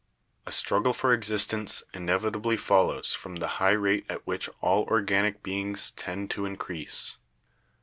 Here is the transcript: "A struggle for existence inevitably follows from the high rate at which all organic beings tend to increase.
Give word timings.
"A 0.47 0.51
struggle 0.51 0.93
for 0.93 1.13
existence 1.13 1.83
inevitably 1.93 2.57
follows 2.57 3.13
from 3.13 3.35
the 3.35 3.45
high 3.61 3.73
rate 3.77 4.07
at 4.09 4.25
which 4.25 4.49
all 4.59 4.85
organic 4.85 5.43
beings 5.43 5.91
tend 5.91 6.31
to 6.31 6.45
increase. 6.47 7.19